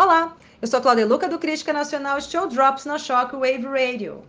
[0.00, 4.22] Olá, eu sou Cláudia Luca do Crítica Nacional, o Drops na Shockwave Radio.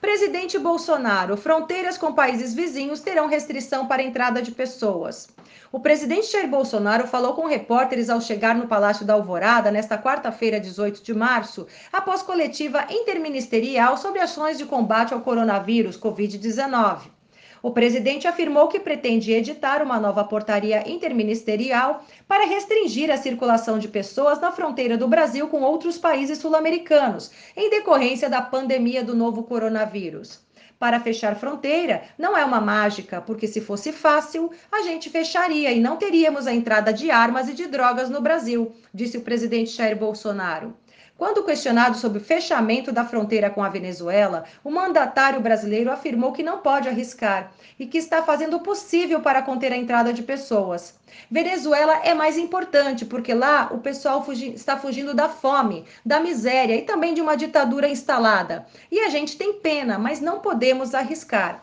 [0.00, 5.28] Presidente Bolsonaro, fronteiras com países vizinhos terão restrição para a entrada de pessoas.
[5.70, 10.58] O presidente Jair Bolsonaro falou com repórteres ao chegar no Palácio da Alvorada nesta quarta-feira,
[10.58, 17.21] 18 de março, após coletiva interministerial sobre ações de combate ao coronavírus Covid-19.
[17.62, 23.86] O presidente afirmou que pretende editar uma nova portaria interministerial para restringir a circulação de
[23.86, 29.44] pessoas na fronteira do Brasil com outros países sul-americanos, em decorrência da pandemia do novo
[29.44, 30.40] coronavírus.
[30.76, 35.78] Para fechar fronteira não é uma mágica, porque se fosse fácil, a gente fecharia e
[35.78, 39.96] não teríamos a entrada de armas e de drogas no Brasil, disse o presidente Jair
[39.96, 40.74] Bolsonaro.
[41.22, 46.42] Quando questionado sobre o fechamento da fronteira com a Venezuela, o mandatário brasileiro afirmou que
[46.42, 50.98] não pode arriscar e que está fazendo o possível para conter a entrada de pessoas.
[51.30, 56.74] Venezuela é mais importante porque lá o pessoal fugi está fugindo da fome, da miséria
[56.74, 58.66] e também de uma ditadura instalada.
[58.90, 61.62] E a gente tem pena, mas não podemos arriscar.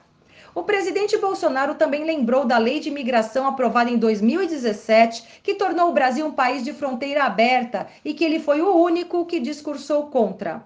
[0.60, 5.94] O presidente Bolsonaro também lembrou da lei de imigração aprovada em 2017, que tornou o
[5.94, 10.62] Brasil um país de fronteira aberta e que ele foi o único que discursou contra.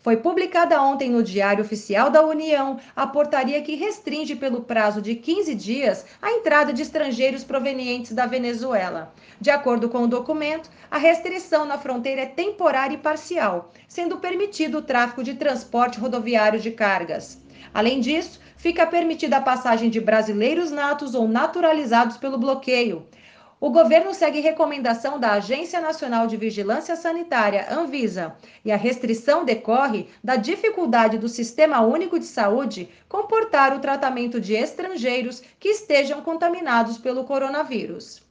[0.00, 5.14] Foi publicada ontem no Diário Oficial da União a portaria que restringe pelo prazo de
[5.14, 9.12] 15 dias a entrada de estrangeiros provenientes da Venezuela.
[9.38, 14.78] De acordo com o documento, a restrição na fronteira é temporária e parcial, sendo permitido
[14.78, 17.43] o tráfego de transporte rodoviário de cargas.
[17.72, 23.06] Além disso, fica permitida a passagem de brasileiros natos ou naturalizados pelo bloqueio.
[23.60, 30.08] O governo segue recomendação da Agência Nacional de Vigilância Sanitária, Anvisa, e a restrição decorre
[30.22, 36.98] da dificuldade do Sistema Único de Saúde comportar o tratamento de estrangeiros que estejam contaminados
[36.98, 38.22] pelo coronavírus.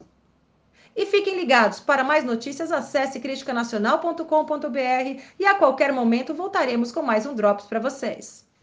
[0.95, 7.25] E fiquem ligados, para mais notícias acesse criticanacional.com.br e a qualquer momento voltaremos com mais
[7.25, 8.45] um Drops para vocês.